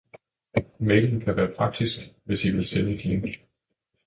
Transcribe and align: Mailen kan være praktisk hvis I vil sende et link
Mailen 0.79 1.19
kan 1.21 1.35
være 1.35 1.53
praktisk 1.57 1.99
hvis 2.23 2.45
I 2.45 2.51
vil 2.51 2.65
sende 2.67 2.91
et 2.95 3.05
link 3.05 3.25